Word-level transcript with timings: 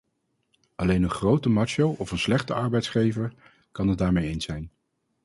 Alleen 0.75 1.03
een 1.03 1.09
grote 1.09 1.49
macho 1.49 1.89
of 1.89 2.11
een 2.11 2.17
slechte 2.19 2.53
arbeidsgever 2.53 3.33
kan 3.71 3.87
het 3.87 3.97
daar 3.97 4.13
mee 4.13 4.29
eens 4.29 4.45
zijn. 4.45 4.71